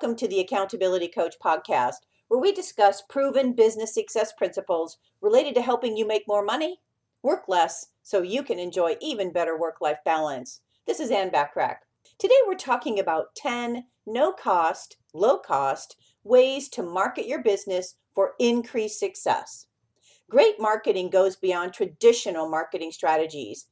Welcome 0.00 0.16
to 0.16 0.28
the 0.28 0.40
Accountability 0.40 1.08
Coach 1.08 1.34
podcast, 1.44 2.06
where 2.28 2.40
we 2.40 2.52
discuss 2.52 3.02
proven 3.02 3.52
business 3.52 3.92
success 3.92 4.32
principles 4.32 4.96
related 5.20 5.54
to 5.56 5.60
helping 5.60 5.94
you 5.94 6.08
make 6.08 6.22
more 6.26 6.42
money, 6.42 6.78
work 7.22 7.42
less, 7.48 7.88
so 8.02 8.22
you 8.22 8.42
can 8.42 8.58
enjoy 8.58 8.96
even 9.02 9.30
better 9.30 9.58
work 9.58 9.82
life 9.82 9.98
balance. 10.02 10.62
This 10.86 11.00
is 11.00 11.10
Ann 11.10 11.28
Bachrach. 11.28 11.80
Today 12.18 12.36
we're 12.46 12.54
talking 12.54 12.98
about 12.98 13.34
10 13.34 13.84
no 14.06 14.32
cost, 14.32 14.96
low 15.12 15.36
cost 15.38 15.96
ways 16.24 16.70
to 16.70 16.82
market 16.82 17.26
your 17.26 17.42
business 17.42 17.96
for 18.14 18.32
increased 18.38 18.98
success. 18.98 19.66
Great 20.30 20.58
marketing 20.58 21.10
goes 21.10 21.36
beyond 21.36 21.74
traditional 21.74 22.48
marketing 22.48 22.90
strategies 22.90 23.66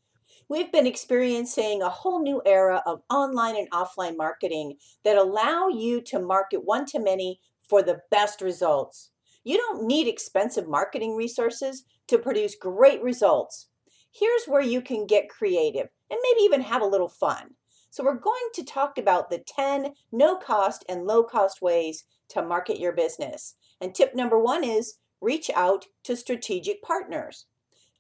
we've 0.49 0.73
been 0.73 0.87
experiencing 0.87 1.83
a 1.83 1.89
whole 1.89 2.23
new 2.23 2.41
era 2.47 2.83
of 2.87 3.03
online 3.11 3.57
and 3.57 3.71
offline 3.71 4.17
marketing 4.17 4.77
that 5.05 5.17
allow 5.17 5.69
you 5.69 6.01
to 6.01 6.19
market 6.19 6.65
one 6.65 6.87
to 6.87 6.99
many 6.99 7.41
for 7.69 7.83
the 7.83 8.01
best 8.11 8.41
results. 8.41 9.11
You 9.45 9.57
don't 9.57 9.87
need 9.87 10.09
expensive 10.09 10.69
marketing 10.69 11.17
resources 11.17 11.85
to 12.09 12.19
produce 12.19 12.55
great 12.55 13.03
results. 13.03 13.69
Here's 14.13 14.47
where 14.47 14.63
you 14.63 14.81
can 14.81 15.07
get 15.07 15.29
creative 15.29 15.89
and 16.11 16.19
maybe 16.23 16.41
even 16.43 16.63
have 16.63 16.83
a 16.83 16.87
little 16.87 17.09
fun. 17.09 17.55
So, 17.91 18.05
we're 18.05 18.15
going 18.15 18.49
to 18.55 18.65
talk 18.65 18.99
about 18.99 19.31
the 19.31 19.43
10 19.47 19.93
no 20.13 20.37
cost 20.37 20.85
and 20.89 21.07
low 21.07 21.23
cost 21.23 21.63
ways 21.63 22.05
to 22.31 22.43
market 22.43 22.79
your 22.79 22.93
business. 22.93 23.55
And 23.81 23.95
tip 23.95 24.15
number 24.15 24.39
one 24.39 24.63
is 24.63 24.99
reach 25.21 25.51
out 25.55 25.87
to 26.05 26.17
strategic 26.17 26.83
partners. 26.83 27.47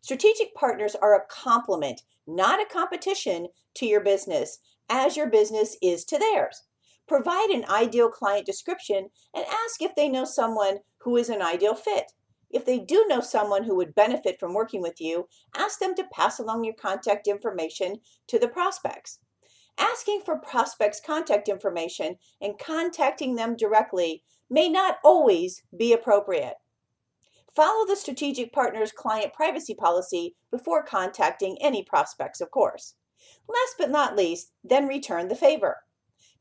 Strategic 0.00 0.54
partners 0.54 0.94
are 0.94 1.14
a 1.14 1.26
complement, 1.26 2.02
not 2.26 2.60
a 2.60 2.72
competition 2.72 3.48
to 3.74 3.86
your 3.86 4.00
business, 4.00 4.58
as 4.88 5.16
your 5.16 5.28
business 5.28 5.76
is 5.82 6.04
to 6.06 6.18
theirs. 6.18 6.62
Provide 7.06 7.50
an 7.50 7.64
ideal 7.70 8.10
client 8.10 8.46
description 8.46 9.10
and 9.34 9.44
ask 9.46 9.82
if 9.82 9.94
they 9.94 10.08
know 10.08 10.24
someone 10.24 10.78
who 10.98 11.16
is 11.16 11.28
an 11.28 11.42
ideal 11.42 11.74
fit. 11.74 12.12
If 12.50 12.64
they 12.64 12.78
do 12.78 13.04
know 13.08 13.20
someone 13.20 13.64
who 13.64 13.74
would 13.76 13.94
benefit 13.94 14.38
from 14.38 14.54
working 14.54 14.80
with 14.80 15.00
you, 15.00 15.28
ask 15.54 15.78
them 15.78 15.94
to 15.96 16.08
pass 16.12 16.38
along 16.38 16.64
your 16.64 16.74
contact 16.74 17.26
information 17.26 17.96
to 18.28 18.38
the 18.38 18.48
prospects. 18.48 19.18
Asking 19.78 20.22
for 20.24 20.38
prospects' 20.38 21.00
contact 21.00 21.48
information 21.48 22.16
and 22.40 22.58
contacting 22.58 23.34
them 23.34 23.56
directly 23.56 24.24
may 24.50 24.68
not 24.68 24.98
always 25.04 25.62
be 25.76 25.92
appropriate. 25.92 26.54
Follow 27.58 27.84
the 27.84 27.96
strategic 27.96 28.52
partner's 28.52 28.92
client 28.92 29.32
privacy 29.32 29.74
policy 29.74 30.36
before 30.52 30.84
contacting 30.84 31.58
any 31.60 31.82
prospects, 31.82 32.40
of 32.40 32.52
course. 32.52 32.94
Last 33.48 33.74
but 33.76 33.90
not 33.90 34.14
least, 34.14 34.52
then 34.62 34.86
return 34.86 35.26
the 35.26 35.34
favor. 35.34 35.78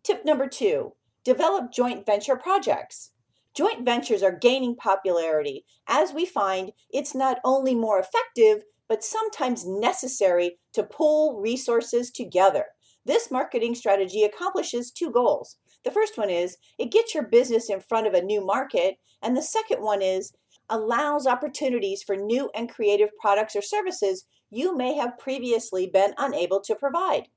Tip 0.04 0.26
number 0.26 0.48
two 0.48 0.94
develop 1.24 1.72
joint 1.72 2.06
venture 2.06 2.36
projects. 2.36 3.14
Joint 3.56 3.84
ventures 3.84 4.22
are 4.22 4.32
gaining 4.32 4.76
popularity 4.76 5.66
as 5.88 6.14
we 6.14 6.24
find 6.24 6.72
it's 6.92 7.16
not 7.16 7.40
only 7.44 7.74
more 7.74 7.98
effective, 8.00 8.62
but 8.88 9.04
sometimes 9.04 9.66
necessary 9.66 10.60
to 10.74 10.84
pull 10.84 11.42
resources 11.42 12.12
together. 12.12 12.66
This 13.08 13.32
marketing 13.32 13.74
strategy 13.74 14.24
accomplishes 14.24 14.92
two 14.92 15.10
goals. 15.10 15.58
The 15.84 15.92
first 15.92 16.16
one 16.16 16.30
is 16.30 16.58
it 16.78 16.92
gets 16.92 17.16
your 17.16 17.24
business 17.24 17.72
in 17.72 17.80
front 17.80 18.06
of 18.06 18.14
a 18.14 18.22
new 18.22 18.46
market, 18.46 18.98
and 19.24 19.36
the 19.36 19.42
second 19.42 19.82
one 19.82 20.02
is 20.02 20.34
allows 20.70 21.28
opportunities 21.28 22.04
for 22.04 22.16
new 22.16 22.50
and 22.56 22.70
creative 22.70 23.10
products 23.20 23.56
or 23.56 23.62
services 23.62 24.26
you 24.50 24.76
may 24.76 24.96
have 24.96 25.18
previously 25.18 25.88
been 25.88 26.14
unable 26.18 26.62
to 26.62 26.76
provide. 26.76 27.28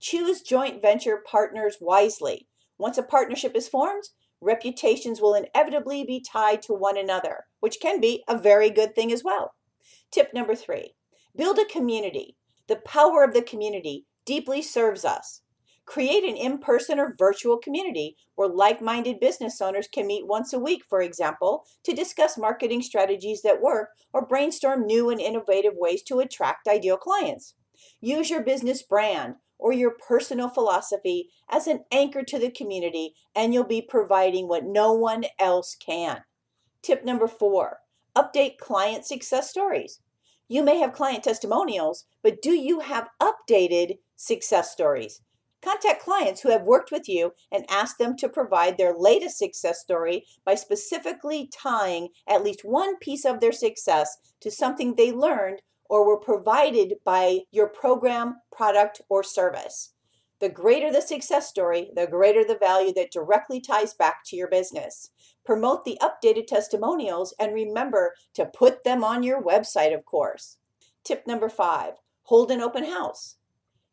Choose 0.00 0.42
joint 0.42 0.82
venture 0.82 1.22
partners 1.24 1.78
wisely. 1.80 2.46
Once 2.78 2.98
a 2.98 3.02
partnership 3.02 3.54
is 3.56 3.68
formed, 3.68 4.04
reputations 4.40 5.20
will 5.20 5.34
inevitably 5.34 6.04
be 6.04 6.20
tied 6.20 6.62
to 6.62 6.72
one 6.72 6.98
another, 6.98 7.44
which 7.60 7.78
can 7.80 8.00
be 8.00 8.24
a 8.28 8.36
very 8.36 8.70
good 8.70 8.94
thing 8.94 9.12
as 9.12 9.24
well. 9.24 9.54
Tip 10.10 10.34
number 10.34 10.54
three 10.54 10.94
build 11.36 11.58
a 11.58 11.64
community. 11.64 12.36
The 12.68 12.76
power 12.76 13.24
of 13.24 13.34
the 13.34 13.42
community 13.42 14.06
deeply 14.24 14.62
serves 14.62 15.04
us. 15.04 15.42
Create 15.84 16.24
an 16.24 16.36
in 16.36 16.58
person 16.58 16.98
or 16.98 17.14
virtual 17.18 17.58
community 17.58 18.16
where 18.36 18.48
like 18.48 18.80
minded 18.80 19.18
business 19.20 19.60
owners 19.60 19.88
can 19.88 20.06
meet 20.06 20.26
once 20.26 20.52
a 20.52 20.58
week, 20.58 20.82
for 20.88 21.02
example, 21.02 21.64
to 21.84 21.92
discuss 21.92 22.38
marketing 22.38 22.82
strategies 22.82 23.42
that 23.42 23.60
work 23.60 23.88
or 24.12 24.24
brainstorm 24.24 24.86
new 24.86 25.10
and 25.10 25.20
innovative 25.20 25.74
ways 25.76 26.02
to 26.02 26.20
attract 26.20 26.68
ideal 26.68 26.96
clients. 26.96 27.54
Use 28.00 28.30
your 28.30 28.42
business 28.42 28.82
brand 28.82 29.34
or 29.58 29.72
your 29.72 29.90
personal 29.90 30.48
philosophy 30.48 31.30
as 31.48 31.66
an 31.66 31.84
anchor 31.92 32.22
to 32.22 32.38
the 32.38 32.50
community, 32.50 33.14
and 33.34 33.52
you'll 33.52 33.64
be 33.64 33.82
providing 33.82 34.48
what 34.48 34.64
no 34.64 34.92
one 34.92 35.24
else 35.38 35.74
can. 35.74 36.22
Tip 36.82 37.04
number 37.04 37.28
four 37.28 37.78
update 38.16 38.58
client 38.58 39.06
success 39.06 39.48
stories. 39.48 40.00
You 40.48 40.62
may 40.62 40.78
have 40.78 40.92
client 40.92 41.24
testimonials, 41.24 42.04
but 42.22 42.42
do 42.42 42.52
you 42.52 42.80
have 42.80 43.08
updated 43.20 43.98
success 44.16 44.70
stories? 44.70 45.22
Contact 45.62 46.02
clients 46.02 46.40
who 46.40 46.50
have 46.50 46.62
worked 46.62 46.90
with 46.90 47.08
you 47.08 47.32
and 47.52 47.64
ask 47.70 47.96
them 47.96 48.16
to 48.16 48.28
provide 48.28 48.76
their 48.76 48.94
latest 48.96 49.38
success 49.38 49.80
story 49.80 50.26
by 50.44 50.56
specifically 50.56 51.48
tying 51.52 52.08
at 52.28 52.42
least 52.42 52.64
one 52.64 52.96
piece 52.98 53.24
of 53.24 53.38
their 53.38 53.52
success 53.52 54.16
to 54.40 54.50
something 54.50 54.94
they 54.94 55.12
learned 55.12 55.62
or 55.88 56.04
were 56.04 56.18
provided 56.18 56.94
by 57.04 57.40
your 57.52 57.68
program, 57.68 58.40
product, 58.50 59.02
or 59.08 59.22
service. 59.22 59.92
The 60.40 60.48
greater 60.48 60.90
the 60.90 61.00
success 61.00 61.48
story, 61.48 61.90
the 61.94 62.08
greater 62.08 62.44
the 62.44 62.58
value 62.58 62.92
that 62.94 63.12
directly 63.12 63.60
ties 63.60 63.94
back 63.94 64.24
to 64.26 64.36
your 64.36 64.48
business. 64.48 65.10
Promote 65.44 65.84
the 65.84 65.98
updated 66.02 66.48
testimonials 66.48 67.32
and 67.38 67.54
remember 67.54 68.14
to 68.34 68.46
put 68.46 68.82
them 68.82 69.04
on 69.04 69.22
your 69.22 69.40
website, 69.40 69.94
of 69.94 70.04
course. 70.04 70.56
Tip 71.04 71.26
number 71.26 71.48
five 71.48 71.94
hold 72.24 72.50
an 72.50 72.60
open 72.60 72.84
house. 72.84 73.36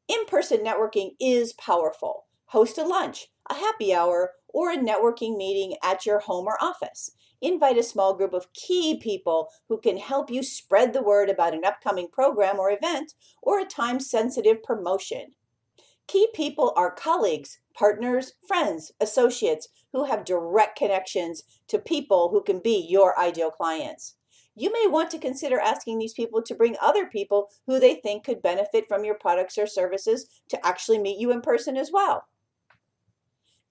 In 0.10 0.26
person 0.26 0.62
networking 0.62 1.12
is 1.20 1.54
powerful. 1.54 2.26
Host 2.48 2.80
a 2.80 2.84
lunch, 2.84 3.28
a 3.48 3.54
happy 3.54 3.94
hour, 3.94 4.32
or 4.48 4.72
a 4.72 4.78
networking 4.78 5.38
meeting 5.38 5.78
at 5.84 6.04
your 6.04 6.18
home 6.18 6.48
or 6.48 6.58
office. 6.60 7.12
Invite 7.44 7.78
a 7.78 7.84
small 7.84 8.16
group 8.16 8.34
of 8.34 8.52
key 8.54 8.98
people 9.00 9.50
who 9.68 9.80
can 9.80 9.98
help 9.98 10.32
you 10.32 10.42
spread 10.42 10.94
the 10.94 11.04
word 11.04 11.30
about 11.30 11.54
an 11.54 11.64
upcoming 11.64 12.08
program 12.08 12.58
or 12.58 12.72
event 12.72 13.14
or 13.44 13.60
a 13.60 13.66
time 13.66 14.00
sensitive 14.00 14.64
promotion. 14.64 15.36
Key 16.08 16.30
people 16.34 16.74
are 16.76 16.90
colleagues, 16.90 17.60
partners, 17.76 18.34
friends, 18.48 18.92
associates 19.00 19.68
who 19.92 20.06
have 20.06 20.26
direct 20.26 20.76
connections 20.76 21.44
to 21.68 21.78
people 21.78 22.30
who 22.30 22.42
can 22.42 22.58
be 22.58 22.84
your 22.90 23.18
ideal 23.20 23.52
clients 23.52 24.16
you 24.60 24.72
may 24.72 24.86
want 24.88 25.10
to 25.12 25.18
consider 25.18 25.60
asking 25.60 26.00
these 26.00 26.14
people 26.14 26.42
to 26.42 26.56
bring 26.56 26.76
other 26.82 27.06
people 27.06 27.50
who 27.66 27.80
they 27.80 27.96
think 27.96 28.26
could 28.26 28.42
benefit 28.42 28.86
from 28.88 29.06
your 29.06 29.16
products 29.16 29.58
or 29.58 29.66
services 29.66 30.28
to 30.50 30.66
actually 30.66 31.00
meet 31.00 31.20
you 31.20 31.32
in 31.32 31.42
person 31.42 31.78
as 31.78 31.92
well. 31.94 32.26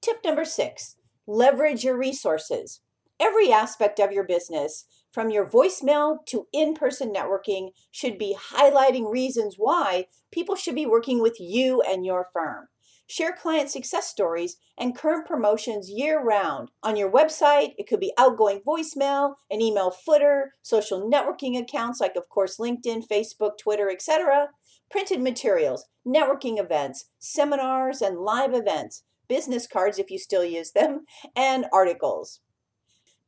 Tip 0.00 0.18
number 0.24 0.44
six 0.44 0.96
leverage 1.26 1.84
your 1.84 1.96
resources. 1.96 2.80
Every 3.20 3.52
aspect 3.52 3.98
of 3.98 4.12
your 4.12 4.24
business, 4.24 4.86
from 5.10 5.28
your 5.28 5.44
voicemail 5.44 6.24
to 6.26 6.46
in 6.52 6.72
person 6.72 7.12
networking, 7.12 7.70
should 7.90 8.16
be 8.16 8.36
highlighting 8.52 9.10
reasons 9.10 9.56
why 9.58 10.06
people 10.30 10.54
should 10.54 10.76
be 10.76 10.86
working 10.86 11.20
with 11.20 11.38
you 11.38 11.82
and 11.82 12.06
your 12.06 12.28
firm. 12.32 12.68
Share 13.10 13.32
client 13.32 13.70
success 13.70 14.06
stories 14.06 14.58
and 14.76 14.94
current 14.94 15.26
promotions 15.26 15.90
year 15.90 16.22
round. 16.22 16.70
On 16.82 16.94
your 16.94 17.10
website, 17.10 17.72
it 17.78 17.88
could 17.88 18.00
be 18.00 18.12
outgoing 18.18 18.60
voicemail, 18.66 19.36
an 19.50 19.62
email 19.62 19.90
footer, 19.90 20.52
social 20.60 21.10
networking 21.10 21.58
accounts 21.58 22.00
like, 22.00 22.16
of 22.16 22.28
course, 22.28 22.58
LinkedIn, 22.58 23.08
Facebook, 23.10 23.56
Twitter, 23.58 23.88
etc., 23.88 24.48
printed 24.90 25.22
materials, 25.22 25.86
networking 26.06 26.60
events, 26.60 27.06
seminars 27.18 28.02
and 28.02 28.18
live 28.18 28.52
events, 28.52 29.04
business 29.26 29.66
cards 29.66 29.98
if 29.98 30.10
you 30.10 30.18
still 30.18 30.44
use 30.44 30.72
them, 30.72 31.06
and 31.34 31.64
articles. 31.72 32.40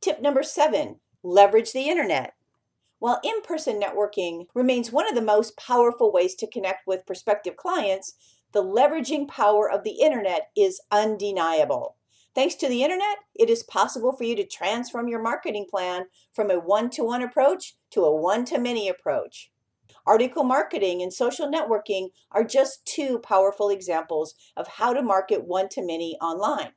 Tip 0.03 0.21
number 0.21 0.43
seven 0.43 1.01
leverage 1.23 1.73
the 1.73 1.89
internet. 1.89 2.35
While 2.99 3.21
in 3.25 3.41
person 3.41 3.81
networking 3.81 4.45
remains 4.55 4.93
one 4.93 5.09
of 5.09 5.15
the 5.15 5.23
most 5.23 5.57
powerful 5.57 6.13
ways 6.13 6.35
to 6.35 6.47
connect 6.47 6.87
with 6.87 7.07
prospective 7.07 7.57
clients, 7.57 8.15
the 8.53 8.63
leveraging 8.63 9.29
power 9.29 9.71
of 9.71 9.85
the 9.85 10.01
internet 10.01 10.51
is 10.57 10.81
undeniable. 10.91 11.97
Thanks 12.35 12.55
to 12.57 12.69
the 12.69 12.83
internet, 12.83 13.19
it 13.35 13.51
is 13.51 13.63
possible 13.63 14.13
for 14.13 14.25
you 14.25 14.37
to 14.37 14.47
transform 14.47 15.09
your 15.09 15.23
marketing 15.23 15.67
plan 15.69 16.07
from 16.33 16.51
a 16.51 16.61
one 16.61 16.91
to 16.91 17.05
one 17.05 17.23
approach 17.23 17.75
to 17.91 18.05
a 18.05 18.15
one 18.15 18.45
to 18.47 18.59
many 18.59 18.89
approach. 18.89 19.51
Article 20.07 20.45
marketing 20.45 21.03
and 21.03 21.13
social 21.13 21.51
networking 21.51 22.09
are 22.31 22.45
just 22.45 22.87
two 22.87 23.19
powerful 23.19 23.69
examples 23.69 24.35
of 24.57 24.67
how 24.67 24.93
to 24.93 25.03
market 25.03 25.45
one 25.45 25.69
to 25.71 25.83
many 25.83 26.17
online. 26.21 26.73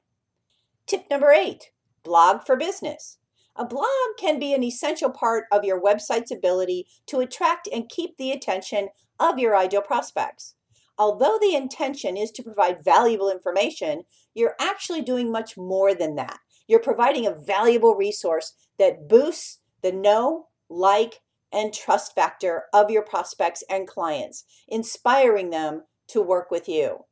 Tip 0.86 1.06
number 1.10 1.32
eight 1.32 1.72
blog 2.04 2.42
for 2.46 2.58
business. 2.58 3.20
A 3.56 3.66
blog 3.66 3.86
can 4.18 4.40
be 4.40 4.54
an 4.54 4.64
essential 4.64 5.12
part 5.12 5.46
of 5.52 5.64
your 5.64 5.82
website's 5.82 6.32
ability 6.32 6.88
to 7.06 7.20
attract 7.20 7.70
and 7.72 7.88
keep 7.88 8.18
the 8.18 8.32
attention 8.32 8.90
of 9.20 9.38
your 9.38 9.56
ideal 9.56 9.82
prospects. 9.82 10.56
Although 10.98 11.38
the 11.42 11.56
intention 11.56 12.18
is 12.18 12.32
to 12.32 12.44
provide 12.44 12.84
valuable 12.84 13.30
information, 13.30 14.04
you're 14.34 14.56
actually 14.60 15.02
doing 15.02 15.32
much 15.32 15.58
more 15.58 15.96
than 15.96 16.16
that. 16.16 16.40
You're 16.68 16.80
providing 16.80 17.26
a 17.26 17.36
valuable 17.36 17.96
resource 17.96 18.54
that 18.78 19.08
boosts 19.08 19.60
the 19.82 19.92
know, 19.92 20.48
like, 20.70 21.22
and 21.52 21.74
trust 21.74 22.16
factor 22.16 22.64
of 22.74 22.90
your 22.90 23.04
prospects 23.04 23.64
and 23.70 23.88
clients, 23.88 24.44
inspiring 24.68 25.50
them 25.50 25.84
to 26.08 26.22
work 26.22 26.50
with 26.50 26.68
you. 26.68 27.06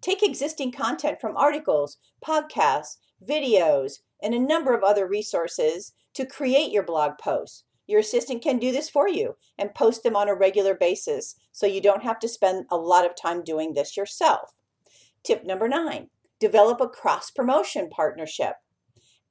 Take 0.00 0.22
existing 0.22 0.72
content 0.72 1.20
from 1.20 1.36
articles, 1.36 1.96
podcasts, 2.24 2.96
videos, 3.26 4.00
and 4.22 4.34
a 4.34 4.38
number 4.38 4.74
of 4.74 4.82
other 4.82 5.06
resources 5.08 5.92
to 6.14 6.26
create 6.26 6.72
your 6.72 6.82
blog 6.82 7.12
posts. 7.18 7.64
Your 7.86 8.00
assistant 8.00 8.42
can 8.42 8.58
do 8.58 8.72
this 8.72 8.88
for 8.88 9.08
you 9.08 9.36
and 9.58 9.74
post 9.74 10.02
them 10.02 10.16
on 10.16 10.28
a 10.28 10.34
regular 10.34 10.74
basis 10.74 11.36
so 11.52 11.66
you 11.66 11.80
don't 11.80 12.02
have 12.02 12.18
to 12.20 12.28
spend 12.28 12.66
a 12.70 12.76
lot 12.76 13.04
of 13.04 13.14
time 13.14 13.44
doing 13.44 13.74
this 13.74 13.96
yourself. 13.96 14.52
Tip 15.22 15.44
number 15.44 15.68
nine 15.68 16.08
develop 16.40 16.80
a 16.80 16.88
cross 16.88 17.30
promotion 17.30 17.88
partnership. 17.88 18.54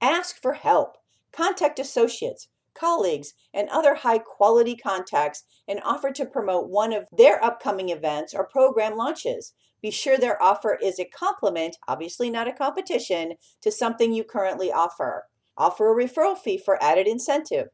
Ask 0.01 0.41
for 0.41 0.53
help. 0.53 0.97
Contact 1.31 1.77
associates, 1.77 2.47
colleagues, 2.73 3.33
and 3.53 3.69
other 3.69 3.95
high 3.95 4.17
quality 4.17 4.75
contacts 4.75 5.43
and 5.67 5.79
offer 5.83 6.11
to 6.11 6.25
promote 6.25 6.69
one 6.69 6.93
of 6.93 7.07
their 7.11 7.43
upcoming 7.43 7.89
events 7.89 8.33
or 8.33 8.47
program 8.47 8.97
launches. 8.97 9.53
Be 9.81 9.91
sure 9.91 10.17
their 10.17 10.41
offer 10.41 10.79
is 10.81 10.99
a 10.99 11.05
complement, 11.05 11.77
obviously 11.87 12.29
not 12.29 12.47
a 12.47 12.53
competition, 12.53 13.33
to 13.61 13.71
something 13.71 14.13
you 14.13 14.23
currently 14.23 14.71
offer. 14.71 15.25
Offer 15.57 15.91
a 15.91 16.03
referral 16.05 16.37
fee 16.37 16.57
for 16.57 16.81
added 16.81 17.07
incentive. 17.07 17.67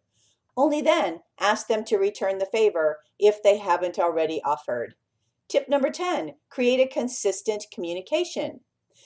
Only 0.60 0.82
then 0.82 1.22
ask 1.40 1.68
them 1.68 1.86
to 1.86 1.96
return 1.96 2.38
the 2.38 2.46
favor 2.46 3.00
if 3.18 3.42
they 3.42 3.60
haven't 3.60 3.98
already 3.98 4.42
offered. 4.44 4.96
Tip 5.48 5.70
number 5.70 5.90
10 5.90 6.34
create 6.50 6.82
a 6.82 6.94
consistent 6.94 7.66
communication. 7.74 8.60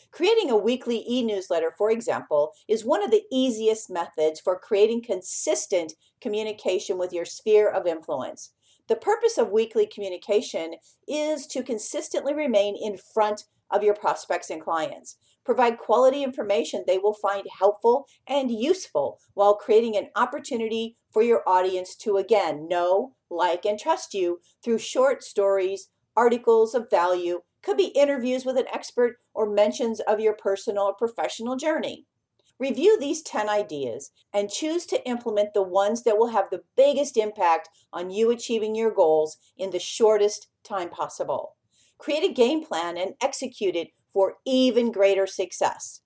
Creating 0.09 0.49
a 0.49 0.57
weekly 0.57 1.05
e 1.07 1.21
newsletter, 1.21 1.71
for 1.77 1.91
example, 1.91 2.53
is 2.67 2.83
one 2.83 3.03
of 3.03 3.11
the 3.11 3.21
easiest 3.31 3.91
methods 3.91 4.39
for 4.39 4.57
creating 4.57 5.03
consistent 5.03 5.93
communication 6.21 6.97
with 6.97 7.13
your 7.13 7.23
sphere 7.23 7.69
of 7.69 7.85
influence. 7.85 8.53
The 8.87 8.95
purpose 8.95 9.37
of 9.37 9.51
weekly 9.51 9.85
communication 9.85 10.73
is 11.07 11.45
to 11.47 11.61
consistently 11.61 12.33
remain 12.33 12.75
in 12.75 12.97
front 12.97 13.43
of 13.69 13.83
your 13.83 13.93
prospects 13.93 14.49
and 14.49 14.59
clients. 14.59 15.17
Provide 15.45 15.77
quality 15.77 16.23
information 16.23 16.83
they 16.87 16.97
will 16.97 17.13
find 17.13 17.45
helpful 17.59 18.07
and 18.27 18.49
useful 18.49 19.19
while 19.35 19.53
creating 19.53 19.95
an 19.97 20.09
opportunity 20.15 20.97
for 21.13 21.21
your 21.21 21.47
audience 21.47 21.95
to 21.97 22.17
again 22.17 22.67
know, 22.67 23.13
like, 23.29 23.65
and 23.65 23.79
trust 23.79 24.13
you 24.13 24.39
through 24.63 24.79
short 24.79 25.23
stories, 25.23 25.89
articles 26.17 26.73
of 26.73 26.89
value, 26.89 27.41
could 27.61 27.77
be 27.77 27.87
interviews 27.95 28.45
with 28.45 28.57
an 28.57 28.65
expert, 28.73 29.17
or 29.33 29.49
mentions 29.49 29.99
of 30.01 30.19
your 30.19 30.33
personal 30.33 30.83
or 30.85 30.95
professional 30.95 31.55
journey. 31.55 32.05
Review 32.59 32.99
these 32.99 33.21
10 33.23 33.49
ideas 33.49 34.11
and 34.33 34.49
choose 34.49 34.85
to 34.87 35.07
implement 35.07 35.53
the 35.53 35.63
ones 35.63 36.03
that 36.03 36.17
will 36.17 36.27
have 36.27 36.49
the 36.49 36.63
biggest 36.77 37.17
impact 37.17 37.69
on 37.91 38.11
you 38.11 38.29
achieving 38.29 38.75
your 38.75 38.91
goals 38.91 39.37
in 39.57 39.71
the 39.71 39.79
shortest 39.79 40.47
time 40.63 40.89
possible. 40.89 41.55
Create 41.97 42.23
a 42.23 42.33
game 42.33 42.63
plan 42.63 42.97
and 42.97 43.15
execute 43.21 43.75
it 43.75 43.89
for 44.11 44.35
even 44.45 44.91
greater 44.91 45.25
success. 45.25 46.01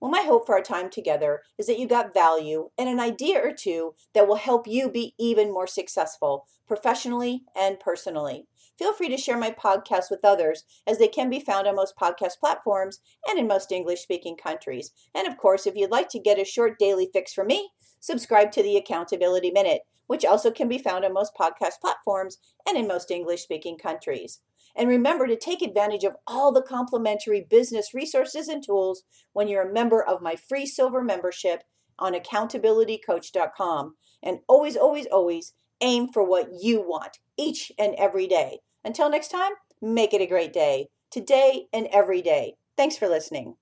Well, 0.00 0.10
my 0.10 0.22
hope 0.22 0.46
for 0.46 0.54
our 0.54 0.62
time 0.62 0.88
together 0.88 1.42
is 1.58 1.66
that 1.66 1.78
you 1.78 1.86
got 1.86 2.14
value 2.14 2.70
and 2.78 2.88
an 2.88 2.98
idea 2.98 3.38
or 3.38 3.52
two 3.52 3.94
that 4.14 4.26
will 4.26 4.36
help 4.36 4.66
you 4.66 4.90
be 4.90 5.14
even 5.18 5.52
more 5.52 5.66
successful 5.66 6.46
professionally 6.66 7.42
and 7.54 7.78
personally. 7.78 8.46
Feel 8.78 8.94
free 8.94 9.10
to 9.10 9.18
share 9.18 9.36
my 9.36 9.50
podcast 9.50 10.10
with 10.10 10.24
others 10.24 10.64
as 10.86 10.96
they 10.96 11.08
can 11.08 11.28
be 11.28 11.38
found 11.38 11.66
on 11.66 11.76
most 11.76 11.96
podcast 12.00 12.38
platforms 12.40 13.00
and 13.28 13.38
in 13.38 13.46
most 13.46 13.70
English 13.70 14.00
speaking 14.00 14.38
countries. 14.38 14.92
And 15.14 15.28
of 15.28 15.36
course, 15.36 15.66
if 15.66 15.76
you'd 15.76 15.90
like 15.90 16.08
to 16.10 16.18
get 16.18 16.38
a 16.38 16.46
short 16.46 16.78
daily 16.78 17.10
fix 17.12 17.34
from 17.34 17.48
me, 17.48 17.68
subscribe 17.98 18.52
to 18.52 18.62
the 18.62 18.78
Accountability 18.78 19.50
Minute, 19.50 19.82
which 20.06 20.24
also 20.24 20.50
can 20.50 20.66
be 20.66 20.78
found 20.78 21.04
on 21.04 21.12
most 21.12 21.34
podcast 21.38 21.78
platforms 21.82 22.38
and 22.66 22.78
in 22.78 22.88
most 22.88 23.10
English 23.10 23.42
speaking 23.42 23.76
countries. 23.76 24.40
And 24.76 24.88
remember 24.88 25.26
to 25.26 25.36
take 25.36 25.62
advantage 25.62 26.04
of 26.04 26.16
all 26.26 26.52
the 26.52 26.62
complimentary 26.62 27.46
business 27.48 27.92
resources 27.94 28.48
and 28.48 28.64
tools 28.64 29.02
when 29.32 29.48
you're 29.48 29.68
a 29.68 29.72
member 29.72 30.02
of 30.02 30.22
my 30.22 30.36
free 30.36 30.66
silver 30.66 31.02
membership 31.02 31.64
on 31.98 32.14
accountabilitycoach.com. 32.14 33.94
And 34.22 34.38
always, 34.48 34.76
always, 34.76 35.06
always 35.06 35.54
aim 35.80 36.08
for 36.08 36.24
what 36.24 36.48
you 36.60 36.80
want 36.80 37.18
each 37.38 37.72
and 37.78 37.94
every 37.96 38.26
day. 38.26 38.60
Until 38.84 39.10
next 39.10 39.28
time, 39.28 39.52
make 39.80 40.14
it 40.14 40.20
a 40.20 40.26
great 40.26 40.52
day, 40.52 40.88
today 41.10 41.66
and 41.72 41.86
every 41.92 42.22
day. 42.22 42.54
Thanks 42.76 42.96
for 42.96 43.08
listening. 43.08 43.59